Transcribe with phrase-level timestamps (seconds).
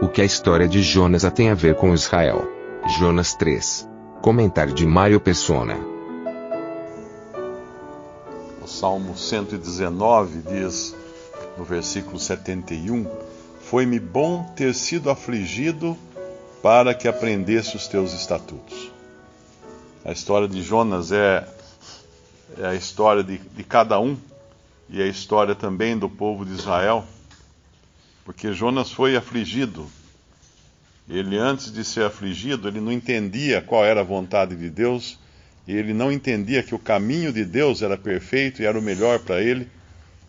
[0.00, 2.46] O que a história de Jonas tem a ver com Israel?
[3.00, 3.88] Jonas 3.
[4.22, 5.76] Comentário de Mário Persona.
[8.62, 10.94] O Salmo 119 diz,
[11.56, 13.10] no versículo 71,
[13.60, 15.98] Foi-me bom ter sido afligido
[16.62, 18.92] para que aprendesse os teus estatutos.
[20.04, 21.44] A história de Jonas é,
[22.56, 24.16] é a história de, de cada um
[24.88, 27.04] e a história também do povo de Israel,
[28.28, 29.90] porque Jonas foi afligido
[31.08, 35.18] ele, antes de ser afligido, ele não entendia qual era a vontade de Deus,
[35.66, 39.20] e ele não entendia que o caminho de Deus era perfeito e era o melhor
[39.20, 39.66] para ele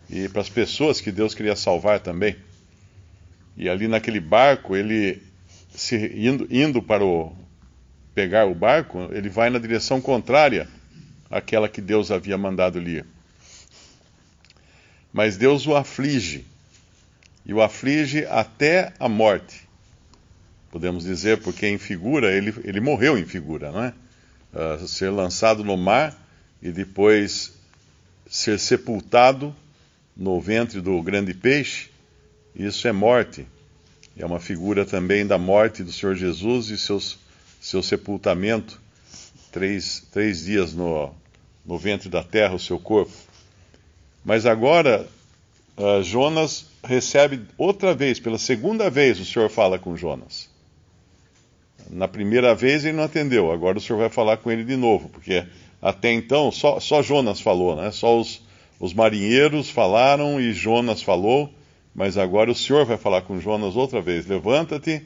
[0.08, 2.36] e para as pessoas que Deus queria salvar também.
[3.54, 5.22] E ali naquele barco, ele
[5.74, 7.36] se, indo, indo para o,
[8.14, 10.66] pegar o barco, ele vai na direção contrária
[11.30, 13.06] àquela que Deus havia mandado ele ir.
[15.12, 16.46] Mas Deus o aflige,
[17.50, 19.68] e o aflige até a morte
[20.70, 23.94] podemos dizer, porque em figura, ele, ele morreu em figura, não é?
[24.52, 26.16] Uh, ser lançado no mar
[26.62, 27.52] e depois
[28.28, 29.54] ser sepultado
[30.16, 31.90] no ventre do grande peixe,
[32.54, 33.46] isso é morte.
[34.16, 37.18] É uma figura também da morte do Senhor Jesus e seus,
[37.60, 38.80] seu sepultamento,
[39.50, 41.14] três, três dias no,
[41.64, 43.12] no ventre da terra, o seu corpo.
[44.24, 45.08] Mas agora,
[45.76, 50.50] uh, Jonas recebe outra vez, pela segunda vez, o Senhor fala com Jonas.
[51.88, 55.08] Na primeira vez ele não atendeu, agora o senhor vai falar com ele de novo,
[55.08, 55.44] porque
[55.82, 57.90] até então só, só Jonas falou, né?
[57.90, 58.42] Só os,
[58.78, 61.52] os marinheiros falaram e Jonas falou,
[61.92, 64.26] mas agora o senhor vai falar com Jonas outra vez.
[64.26, 65.02] Levanta-te,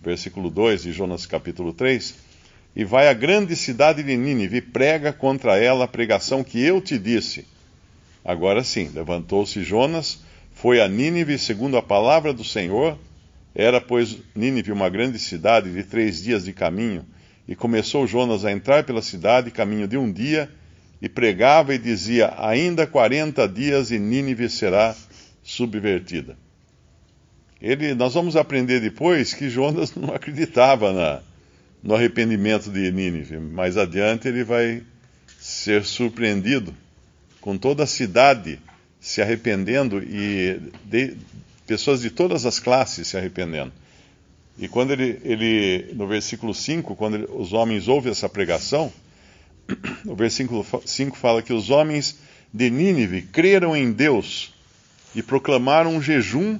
[0.00, 2.14] versículo 2 de Jonas capítulo 3,
[2.74, 6.98] e vai à grande cidade de Nínive prega contra ela a pregação que eu te
[6.98, 7.46] disse.
[8.24, 10.18] Agora sim, levantou-se Jonas,
[10.54, 12.98] foi a Nínive segundo a palavra do Senhor
[13.54, 17.04] era, pois, Nínive uma grande cidade de três dias de caminho,
[17.46, 20.50] e começou Jonas a entrar pela cidade, caminho de um dia,
[21.00, 24.96] e pregava e dizia: Ainda quarenta dias e Nínive será
[25.42, 26.36] subvertida.
[27.60, 31.22] Ele, nós vamos aprender depois que Jonas não acreditava na,
[31.82, 33.38] no arrependimento de Nínive.
[33.38, 34.82] Mais adiante ele vai
[35.38, 36.74] ser surpreendido
[37.40, 38.58] com toda a cidade
[39.04, 41.14] se arrependendo e de,
[41.66, 43.70] pessoas de todas as classes se arrependendo.
[44.58, 48.90] E quando ele, ele no versículo 5, quando ele, os homens ouvem essa pregação,
[50.06, 52.16] o versículo 5 fala que os homens
[52.50, 54.54] de Nínive creram em Deus
[55.14, 56.58] e proclamaram um jejum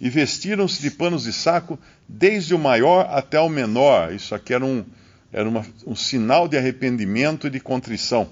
[0.00, 1.78] e vestiram-se de panos de saco,
[2.08, 4.12] desde o maior até o menor.
[4.12, 4.84] Isso aqui era um,
[5.32, 8.28] era uma, um sinal de arrependimento e de contrição.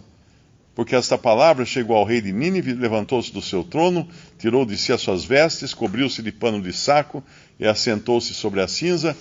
[0.75, 4.93] Porque esta palavra chegou ao rei de Nínive, levantou-se do seu trono, tirou de si
[4.93, 7.23] as suas vestes, cobriu-se de pano de saco
[7.61, 9.17] e assentou-se sobre a cinza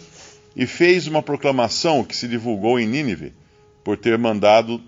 [0.56, 3.34] e fez uma proclamação que se divulgou em Nínive,
[3.84, 4.82] por ter mandado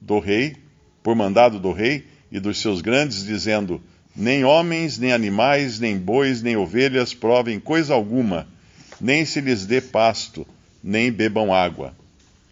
[0.00, 0.56] do rei,
[1.02, 3.80] por mandado do rei e dos seus grandes, dizendo:
[4.14, 8.46] Nem homens, nem animais, nem bois, nem ovelhas provem coisa alguma,
[9.00, 10.46] nem se lhes dê pasto,
[10.82, 11.94] nem bebam água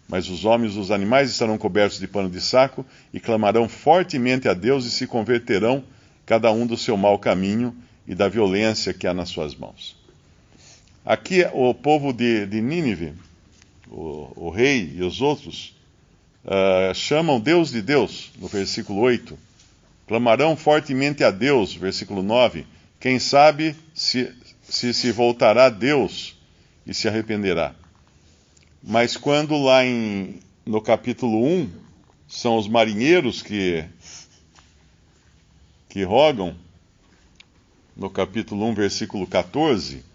[0.07, 4.47] mas os homens e os animais estarão cobertos de pano de saco e clamarão fortemente
[4.47, 5.83] a Deus e se converterão,
[6.25, 7.75] cada um do seu mau caminho
[8.07, 9.95] e da violência que há nas suas mãos.
[11.05, 13.13] Aqui, o povo de, de Nínive,
[13.89, 15.75] o, o, rei e os outros,
[16.43, 19.37] uh, chamam Deus de Deus, no versículo 8.
[20.07, 22.65] Clamarão fortemente a Deus, versículo 9.
[22.99, 24.33] Quem sabe se
[24.67, 26.35] se, se voltará a Deus
[26.85, 27.75] e se arrependerá.
[28.87, 31.71] Mas quando lá em, no capítulo 1
[32.27, 33.83] são os marinheiros que,
[35.89, 36.55] que rogam,
[37.97, 40.05] no capítulo 1, versículo 14,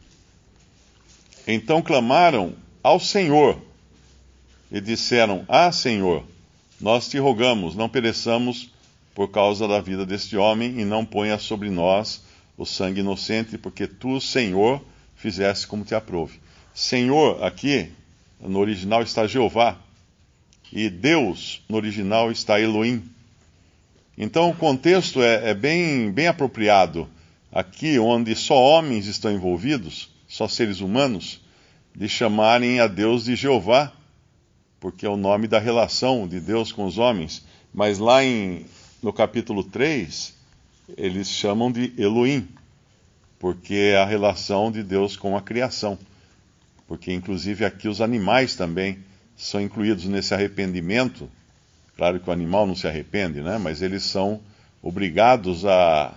[1.49, 3.61] então clamaram ao Senhor
[4.71, 6.23] e disseram: Ah, Senhor,
[6.81, 8.71] nós te rogamos, não pereçamos
[9.17, 12.23] por causa da vida deste homem e não ponha sobre nós
[12.57, 14.81] o sangue inocente, porque tu, Senhor,
[15.17, 16.39] fizeste como te aprove.
[16.73, 17.91] Senhor, aqui
[18.41, 19.79] no original está Jeová,
[20.73, 23.03] e Deus, no original, está Elohim.
[24.17, 27.09] Então o contexto é, é bem, bem apropriado.
[27.51, 31.41] aqui onde só homens estão envolvidos, só seres humanos,
[31.95, 33.93] de chamarem a Deus de Jeová,
[34.79, 37.45] porque é o nome da relação de Deus com os homens.
[37.75, 38.65] Mas lá em,
[39.03, 40.35] no capítulo 3,
[40.97, 42.49] eles chamam de Elohim,
[43.39, 45.99] porque é a relação de Deus com a criação.
[46.91, 48.99] Porque, inclusive, aqui os animais também
[49.37, 51.31] são incluídos nesse arrependimento.
[51.97, 53.59] Claro que o animal não se arrepende, né?
[53.59, 54.41] mas eles são
[54.83, 56.13] obrigados a,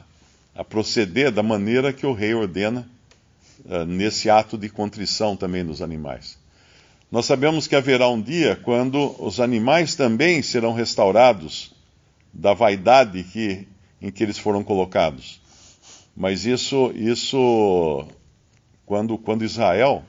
[0.56, 2.90] a proceder da maneira que o rei ordena
[3.66, 6.40] uh, nesse ato de contrição também dos animais.
[7.12, 11.72] Nós sabemos que haverá um dia quando os animais também serão restaurados
[12.34, 13.68] da vaidade que,
[14.02, 15.40] em que eles foram colocados.
[16.18, 18.08] Mas isso, isso
[18.88, 20.04] quando, quando Israel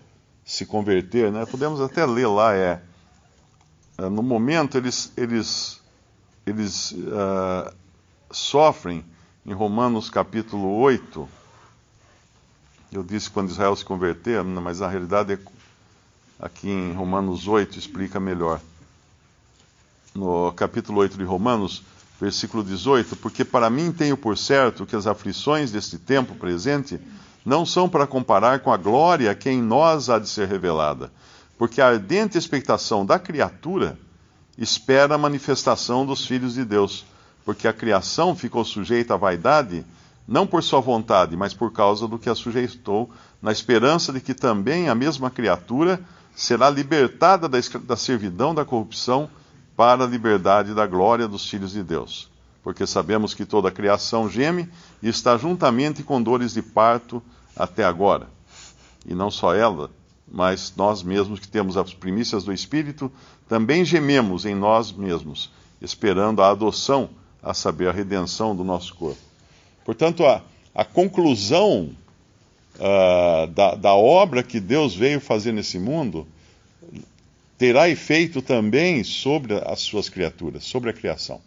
[0.44, 2.80] se converter, né, podemos até ler lá, é,
[3.98, 5.80] é no momento eles, eles,
[6.44, 7.74] eles uh,
[8.30, 9.04] sofrem,
[9.46, 11.28] em Romanos capítulo 8,
[12.92, 15.38] eu disse quando Israel se converter, mas na realidade é
[16.38, 18.60] aqui em Romanos 8 explica melhor.
[20.14, 21.82] No capítulo 8 de Romanos,
[22.20, 27.00] versículo 18: Porque para mim tenho por certo que as aflições deste tempo presente
[27.44, 31.12] não são para comparar com a glória que em nós há de ser revelada.
[31.58, 33.98] Porque a ardente expectação da criatura
[34.56, 37.04] espera a manifestação dos filhos de Deus.
[37.44, 39.84] Porque a criação ficou sujeita à vaidade,
[40.26, 43.10] não por sua vontade, mas por causa do que a sujeitou,
[43.42, 46.00] na esperança de que também a mesma criatura
[46.34, 49.28] será libertada da, servidão da corrupção
[49.76, 52.33] para a liberdade da glória dos filhos de Deus.
[52.64, 54.66] Porque sabemos que toda a criação geme
[55.02, 57.22] e está juntamente com dores de parto
[57.54, 58.26] até agora.
[59.06, 59.90] E não só ela,
[60.26, 63.12] mas nós mesmos que temos as primícias do Espírito,
[63.46, 65.50] também gememos em nós mesmos,
[65.80, 67.10] esperando a adoção,
[67.42, 69.20] a saber, a redenção do nosso corpo.
[69.84, 70.42] Portanto, a,
[70.74, 71.90] a conclusão
[72.76, 76.26] uh, da, da obra que Deus veio fazer nesse mundo
[77.58, 81.42] terá efeito também sobre as suas criaturas, sobre a criação.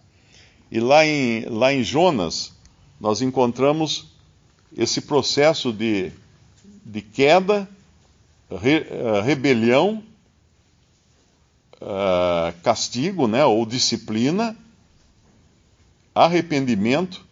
[0.71, 2.53] E lá em, lá em Jonas,
[2.99, 4.07] nós encontramos
[4.75, 6.11] esse processo de,
[6.85, 7.69] de queda,
[8.49, 10.03] re, uh, rebelião,
[11.81, 14.55] uh, castigo, né, ou disciplina,
[16.13, 17.25] arrependimento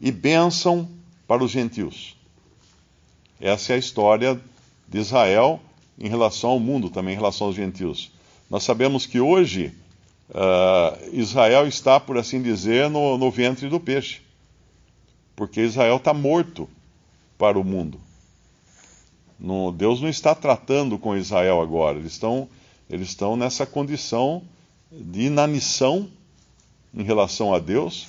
[0.00, 0.88] e bênção
[1.26, 2.16] para os gentios.
[3.40, 4.40] Essa é a história
[4.86, 5.60] de Israel
[5.98, 8.12] em relação ao mundo, também em relação aos gentios.
[8.48, 9.74] Nós sabemos que hoje
[10.32, 14.20] uh, Israel está, por assim dizer, no, no ventre do peixe,
[15.36, 16.68] porque Israel está morto
[17.38, 18.00] para o mundo.
[19.38, 22.48] No, Deus não está tratando com Israel agora, eles estão,
[22.88, 24.42] eles estão nessa condição
[24.90, 26.08] de inanição
[26.94, 28.06] em relação a Deus,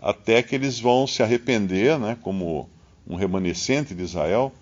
[0.00, 2.68] até que eles vão se arrepender, né, como
[3.06, 4.52] um remanescente de Israel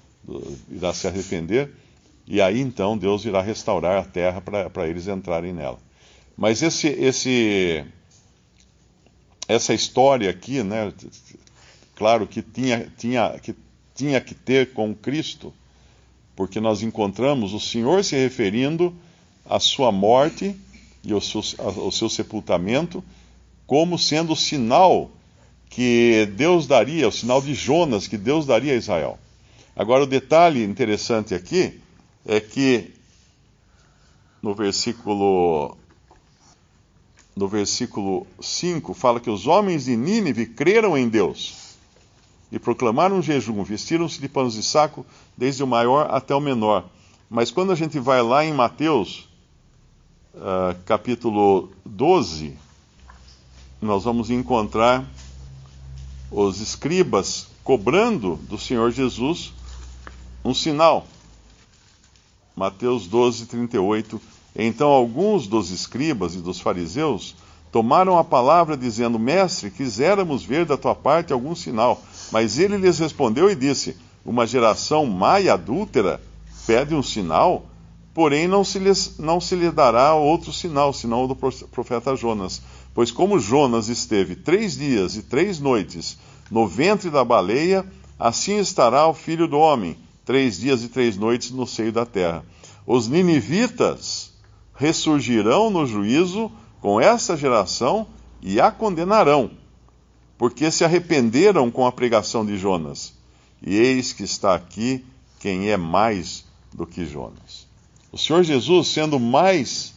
[0.71, 1.73] irá se arrepender,
[2.27, 5.79] e aí então Deus irá restaurar a terra para eles entrarem nela.
[6.37, 7.85] Mas esse, esse,
[9.49, 10.93] essa história aqui, né,
[11.95, 13.55] claro que tinha, tinha, que
[13.95, 15.53] tinha que ter com Cristo,
[16.35, 18.95] porque nós encontramos o Senhor se referindo
[19.45, 20.55] à sua morte
[21.03, 23.03] e ao seu, ao seu sepultamento
[23.67, 25.11] como sendo o sinal
[25.69, 29.19] que Deus daria, o sinal de Jonas que Deus daria a Israel.
[29.75, 31.81] Agora, o detalhe interessante aqui
[32.25, 32.95] é que
[34.43, 35.77] no versículo
[37.37, 41.77] no versículo 5 fala que os homens de Nínive creram em Deus
[42.51, 45.05] e proclamaram um jejum, vestiram-se de panos de saco,
[45.37, 46.89] desde o maior até o menor.
[47.29, 49.29] Mas quando a gente vai lá em Mateus,
[50.35, 52.57] uh, capítulo 12,
[53.83, 55.05] nós vamos encontrar
[56.31, 59.53] os escribas cobrando do Senhor Jesus
[60.45, 61.07] um sinal.
[62.55, 64.21] Mateus 12, 38.
[64.59, 67.37] Então alguns dos escribas e dos fariseus
[67.71, 72.03] tomaram a palavra, dizendo: Mestre, quiséramos ver da tua parte algum sinal.
[72.33, 76.21] Mas ele lhes respondeu e disse: Uma geração má e adúltera
[76.67, 77.67] pede um sinal,
[78.15, 82.63] porém não se, lhes, não se lhe dará outro sinal, senão o do profeta Jonas.
[82.95, 86.17] Pois como Jonas esteve três dias e três noites
[86.51, 87.85] no ventre da baleia,
[88.19, 92.43] assim estará o filho do homem, três dias e três noites no seio da terra.
[92.87, 94.33] Os ninivitas
[94.77, 98.07] ressurgirão no juízo com essa geração
[98.43, 99.51] e a condenarão,
[100.39, 103.15] porque se arrependeram com a pregação de Jonas.
[103.63, 105.05] E eis que está aqui
[105.41, 107.67] quem é mais do que Jonas.
[108.13, 109.95] O Senhor Jesus, sendo mais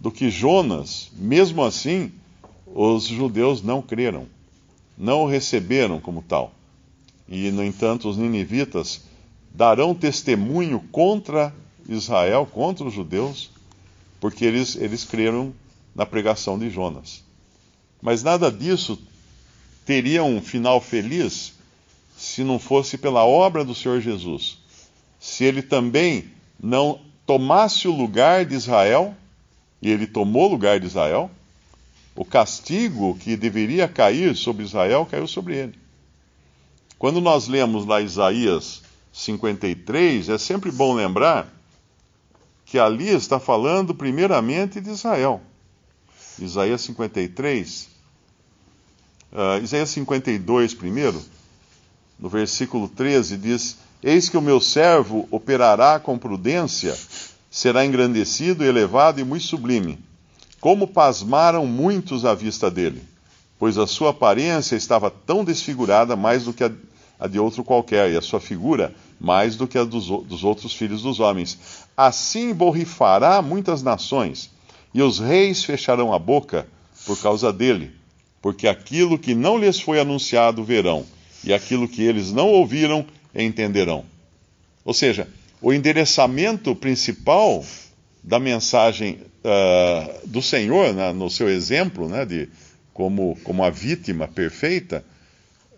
[0.00, 2.10] do que Jonas, mesmo assim,
[2.66, 4.26] os judeus não creram,
[4.96, 6.52] não o receberam como tal.
[7.28, 9.02] E, no entanto, os ninivitas
[9.54, 11.54] darão testemunho contra
[11.88, 13.50] Israel, contra os judeus,
[14.22, 15.52] porque eles, eles creram
[15.92, 17.24] na pregação de Jonas.
[18.00, 18.96] Mas nada disso
[19.84, 21.54] teria um final feliz
[22.16, 24.58] se não fosse pela obra do Senhor Jesus.
[25.18, 26.30] Se ele também
[26.62, 29.12] não tomasse o lugar de Israel,
[29.82, 31.28] e ele tomou o lugar de Israel,
[32.14, 35.74] o castigo que deveria cair sobre Israel caiu sobre ele.
[36.96, 41.52] Quando nós lemos lá Isaías 53, é sempre bom lembrar
[42.72, 45.42] que ali está falando primeiramente de Israel.
[46.38, 47.88] Isaías 53,
[49.30, 51.22] uh, Isaías 52 primeiro,
[52.18, 56.96] no versículo 13, diz: Eis que o meu servo operará com prudência,
[57.50, 59.98] será engrandecido, elevado e muito sublime.
[60.58, 63.02] Como pasmaram muitos à vista dele,
[63.58, 66.72] pois a sua aparência estava tão desfigurada mais do que a,
[67.20, 70.72] a de outro qualquer, e a sua figura mais do que a dos, dos outros
[70.72, 71.81] filhos dos homens.
[71.96, 74.50] Assim borrifará muitas nações,
[74.94, 76.66] e os reis fecharão a boca
[77.06, 77.90] por causa dele,
[78.40, 81.04] porque aquilo que não lhes foi anunciado verão,
[81.44, 84.04] e aquilo que eles não ouviram entenderão.
[84.84, 85.28] Ou seja,
[85.60, 87.64] o endereçamento principal
[88.22, 92.48] da mensagem uh, do Senhor, né, no seu exemplo, né, de
[92.92, 95.04] como, como a vítima perfeita,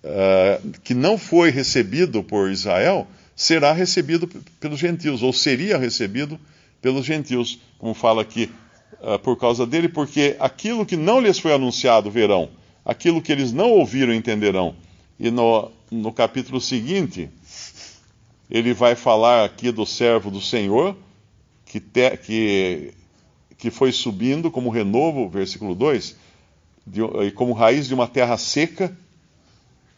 [0.03, 4.29] uh, que não foi recebido por Israel, será recebido
[4.61, 6.39] pelos gentios, ou seria recebido
[6.81, 8.51] pelos gentios, como fala aqui,
[9.01, 12.51] uh, por causa dele, porque aquilo que não lhes foi anunciado verão,
[12.85, 14.77] aquilo que eles não ouviram entenderão.
[15.19, 17.31] E no, no capítulo seguinte,
[18.51, 20.97] ele vai falar aqui do servo do Senhor,
[21.65, 22.95] que, te, que,
[23.57, 26.17] que foi subindo como renovo, versículo 2,
[26.87, 28.97] de, como raiz de uma terra seca.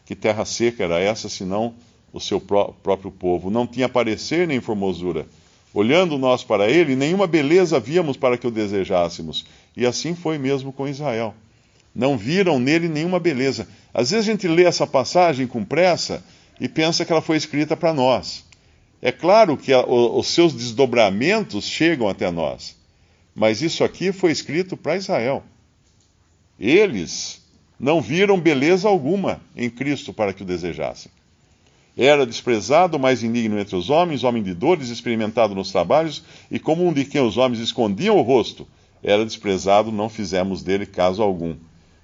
[0.04, 1.74] Que terra seca era essa, senão
[2.12, 3.50] o seu pró próprio povo?
[3.50, 5.26] Não tinha parecer nem formosura.
[5.74, 9.44] Olhando nós para ele, nenhuma beleza víamos para que o desejássemos.
[9.76, 11.34] E assim foi mesmo com Israel.
[11.94, 13.68] Não viram nele nenhuma beleza.
[13.92, 16.24] Às vezes a gente lê essa passagem com pressa
[16.60, 18.44] e pensa que ela foi escrita para nós.
[19.00, 22.76] É claro que a, o, os seus desdobramentos chegam até nós,
[23.34, 25.42] mas isso aqui foi escrito para Israel.
[26.58, 27.42] Eles
[27.78, 31.12] não viram beleza alguma em Cristo para que o desejassem.
[31.96, 36.86] Era desprezado, mais indigno entre os homens, homem de dores, experimentado nos trabalhos, e como
[36.86, 38.66] um de quem os homens escondiam o rosto,
[39.02, 41.54] era desprezado, não fizemos dele caso algum.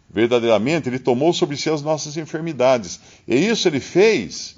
[0.08, 4.56] Verdadeiramente, ele tomou sobre si as nossas enfermidades, e isso ele fez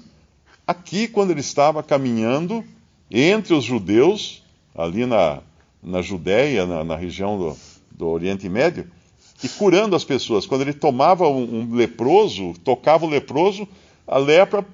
[0.65, 2.63] aqui quando ele estava caminhando
[3.11, 4.41] entre os judeus,
[4.73, 5.41] ali na,
[5.83, 7.57] na Judéia, na, na região do,
[7.91, 8.89] do, Oriente Médio,
[9.43, 10.45] e curando as pessoas.
[10.45, 13.67] Quando ele tomava um, um leproso, tocava o leproso,
[14.07, 14.65] a lepra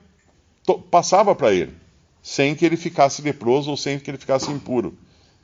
[0.89, 1.74] passava para ele,
[2.22, 4.98] sem que ele ficasse leproso ou sem que ele ficasse impuro.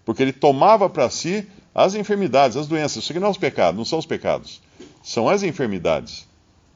[0.05, 3.03] Porque ele tomava para si as enfermidades, as doenças.
[3.03, 4.61] Isso aqui não é os pecados, não são os pecados,
[5.03, 6.25] são as enfermidades.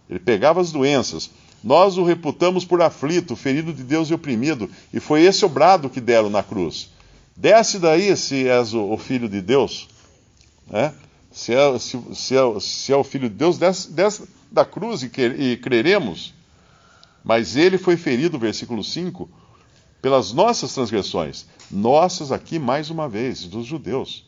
[0.09, 1.29] Ele pegava as doenças.
[1.63, 5.89] Nós o reputamos por aflito, ferido de Deus e oprimido, e foi esse o brado
[5.89, 6.89] que deram na cruz.
[7.35, 9.87] Desce daí se és o, filho de Deus.
[10.69, 10.93] Né?
[11.31, 15.03] Se, é, se, se, é, se, é, o filho de Deus, desce, desce da cruz
[15.03, 16.33] e, que, e creremos.
[17.23, 19.29] Mas ele foi ferido, versículo 5,
[20.01, 21.45] pelas nossas transgressões.
[21.69, 24.25] Nossas aqui, mais uma vez, dos judeus.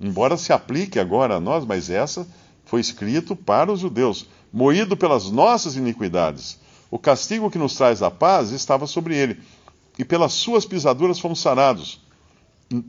[0.00, 2.26] Embora se aplique agora a nós, mas essa
[2.64, 6.58] foi escrito para os judeus moído pelas nossas iniquidades.
[6.90, 9.40] O castigo que nos traz a paz estava sobre ele,
[9.98, 12.00] e pelas suas pisaduras fomos sarados.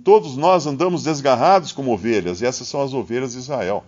[0.04, 3.84] Todos nós andamos desgarrados como ovelhas, e essas são as ovelhas de Israel.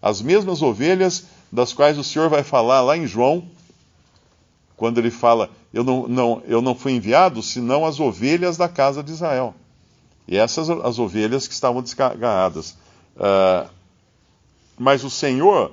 [0.00, 3.48] As mesmas ovelhas das quais o Senhor vai falar lá em João,
[4.76, 9.02] quando ele fala: Eu não, não, eu não fui enviado senão as ovelhas da casa
[9.02, 9.54] de Israel.
[10.28, 12.76] E essas as ovelhas que estavam desgarradas.
[13.16, 13.68] Uh,
[14.78, 15.72] mas o Senhor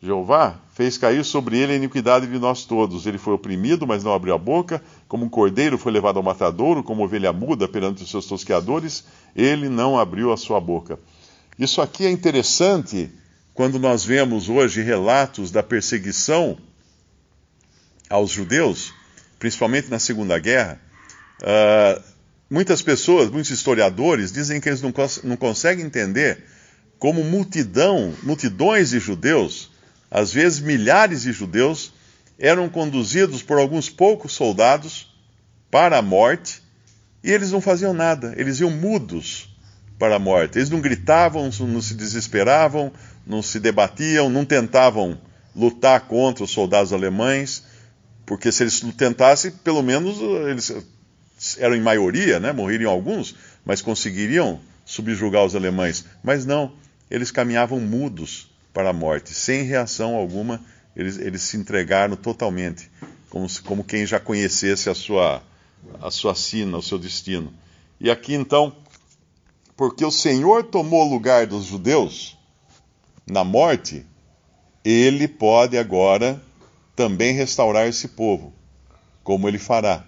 [0.00, 3.06] Jeová fez cair sobre ele a iniquidade de nós todos.
[3.06, 4.82] Ele foi oprimido, mas não abriu a boca.
[5.06, 9.04] Como um cordeiro foi levado ao matadouro, como ovelha muda perante os seus tosqueadores,
[9.34, 10.98] ele não abriu a sua boca.
[11.58, 13.10] Isso aqui é interessante
[13.52, 16.56] quando nós vemos hoje relatos da perseguição
[18.08, 18.92] aos judeus,
[19.38, 20.80] principalmente na Segunda Guerra.
[21.42, 22.02] Uh,
[22.50, 26.44] muitas pessoas, muitos historiadores, dizem que eles não, cons não conseguem entender
[26.98, 29.70] como multidão, multidões de judeus
[30.10, 31.92] às vezes milhares de judeus,
[32.38, 35.12] eram conduzidos por alguns poucos soldados
[35.70, 36.62] para a morte
[37.22, 39.54] e eles não faziam nada, eles iam mudos
[39.98, 40.58] para a morte.
[40.58, 42.92] Eles não gritavam, não se desesperavam,
[43.26, 45.20] não se debatiam, não tentavam,
[45.54, 47.64] lutar contra os soldados alemães,
[48.28, 50.70] porque se eles tentassem, pelo menos eles
[51.56, 52.52] eram em maioria, né?
[52.52, 56.04] morreriam alguns, mas conseguiriam subjugar os alemães.
[56.22, 56.74] Mas não,
[57.10, 60.60] eles caminhavam mudos para a morte, sem reação alguma,
[60.94, 62.90] eles, eles se entregaram totalmente,
[63.30, 65.42] como, se, como quem já conhecesse a sua,
[65.98, 67.50] a sua sina, o seu destino.
[67.98, 68.76] E aqui então,
[69.74, 72.36] porque o Senhor tomou o lugar dos judeus
[73.26, 74.04] na morte,
[74.84, 76.38] ele pode agora
[76.98, 78.52] também restaurar esse povo,
[79.22, 80.02] como ele fará.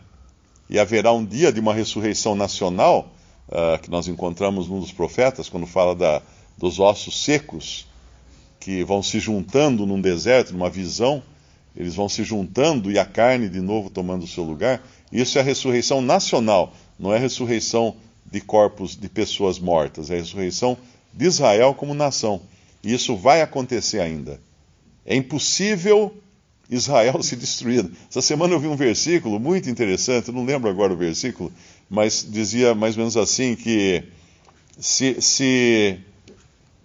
[0.68, 3.12] E haverá um dia de uma ressurreição nacional,
[3.47, 6.20] uh, que nós encontramos num dos profetas, quando fala da,
[6.59, 7.87] dos ossos secos,
[8.59, 11.23] que vão se juntando num deserto, numa visão,
[11.76, 14.82] eles vão se juntando e a carne de novo tomando o seu lugar.
[15.12, 17.94] Isso é a ressurreição nacional, não é a ressurreição
[18.28, 20.76] de corpos de pessoas mortas, é a ressurreição
[21.14, 22.40] de Israel como nação.
[22.82, 24.40] E isso vai acontecer ainda.
[25.06, 26.12] É impossível
[26.70, 27.90] Israel se destruir.
[28.08, 31.52] Essa semana eu vi um versículo muito interessante, não lembro agora o versículo,
[31.88, 34.04] mas dizia mais ou menos assim que
[34.78, 35.98] se, se,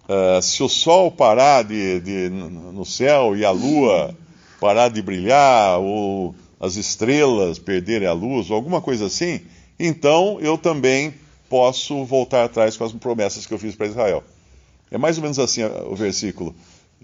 [0.08, 4.14] uh, se o sol parar de, de, no céu e a lua
[4.60, 9.40] parar de brilhar, ou as estrelas perderem a luz, ou alguma coisa assim,
[9.78, 11.14] então eu também
[11.48, 14.24] posso voltar atrás com as promessas que eu fiz para Israel.
[14.90, 16.54] É mais ou menos assim o versículo.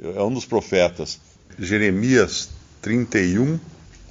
[0.02, 1.20] É um dos profetas.
[1.58, 2.48] Jeremias
[2.82, 3.60] 31,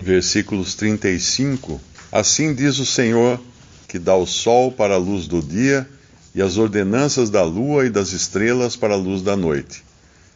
[0.01, 1.79] versículos 35.
[2.09, 3.39] Assim diz o Senhor,
[3.85, 5.85] que dá o sol para a luz do dia,
[6.33, 9.83] e as ordenanças da lua e das estrelas para a luz da noite,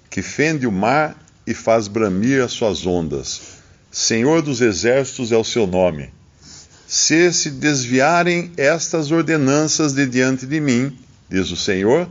[0.09, 3.41] que fende o mar e faz bramir as suas ondas.
[3.89, 6.09] Senhor dos exércitos é o seu nome.
[6.85, 10.97] Se se desviarem estas ordenanças de diante de mim,
[11.29, 12.09] diz o Senhor,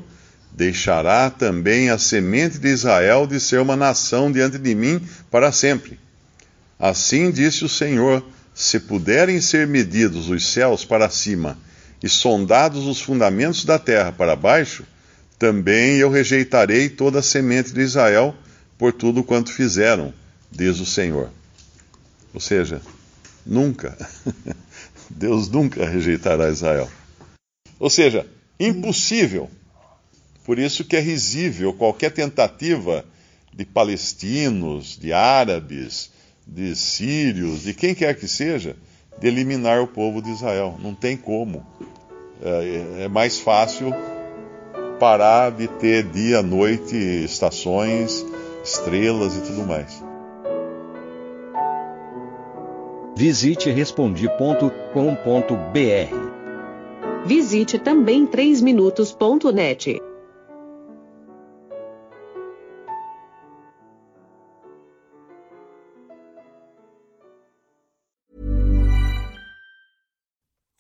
[0.51, 5.01] deixará também a semente de Israel de ser uma nação diante de mim
[5.31, 6.04] para sempre.
[6.85, 8.23] Assim disse o Senhor:
[8.55, 11.57] se puderem ser medidos os céus para cima
[12.03, 14.85] e sondados os fundamentos da terra para baixo,
[15.39, 18.37] também eu rejeitarei toda a semente de Israel
[18.77, 20.13] por tudo quanto fizeram,
[20.53, 21.31] diz o Senhor.
[22.35, 22.83] Ou seja,
[23.47, 23.97] nunca,
[25.09, 26.91] Deus nunca rejeitará Israel.
[27.81, 28.27] Ou seja,
[28.61, 29.51] impossível.
[30.45, 33.07] Por isso que é risível qualquer tentativa
[33.55, 36.13] de palestinos, de árabes,
[36.47, 38.77] de sírios, de quem quer que seja,
[39.19, 40.79] de eliminar o povo de Israel.
[40.83, 41.65] Não tem como.
[42.43, 43.93] É, é mais fácil
[44.99, 48.25] parar de ter dia, noite, estações,
[48.63, 50.03] estrelas e tudo mais.
[53.17, 54.75] Visite respondi.com.br.
[57.25, 60.03] Visite também 3minutos.net.